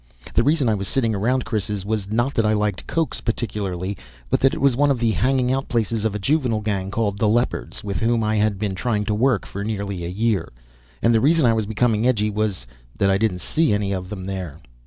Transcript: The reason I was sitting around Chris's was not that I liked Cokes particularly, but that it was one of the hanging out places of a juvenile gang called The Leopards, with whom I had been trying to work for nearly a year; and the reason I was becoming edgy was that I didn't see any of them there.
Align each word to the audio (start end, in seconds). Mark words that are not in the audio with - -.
The 0.33 0.41
reason 0.43 0.67
I 0.67 0.73
was 0.73 0.87
sitting 0.87 1.13
around 1.13 1.45
Chris's 1.45 1.85
was 1.85 2.09
not 2.09 2.33
that 2.33 2.43
I 2.43 2.53
liked 2.53 2.87
Cokes 2.87 3.21
particularly, 3.21 3.95
but 4.31 4.39
that 4.39 4.51
it 4.55 4.59
was 4.59 4.75
one 4.75 4.89
of 4.89 4.97
the 4.97 5.11
hanging 5.11 5.51
out 5.53 5.69
places 5.69 6.05
of 6.05 6.15
a 6.15 6.17
juvenile 6.17 6.61
gang 6.61 6.89
called 6.89 7.19
The 7.19 7.27
Leopards, 7.29 7.83
with 7.83 7.99
whom 7.99 8.23
I 8.23 8.37
had 8.37 8.57
been 8.57 8.73
trying 8.73 9.05
to 9.05 9.13
work 9.13 9.45
for 9.45 9.63
nearly 9.63 10.03
a 10.03 10.07
year; 10.09 10.49
and 11.03 11.13
the 11.13 11.21
reason 11.21 11.45
I 11.45 11.53
was 11.53 11.67
becoming 11.67 12.07
edgy 12.07 12.31
was 12.31 12.65
that 12.97 13.11
I 13.11 13.19
didn't 13.19 13.41
see 13.41 13.73
any 13.73 13.91
of 13.91 14.09
them 14.09 14.25
there. 14.25 14.59